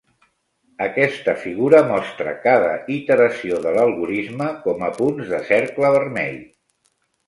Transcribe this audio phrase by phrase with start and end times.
[0.85, 6.47] Aquesta figura mostra cada iteració de l'algorisme com a punts de cercle vermell.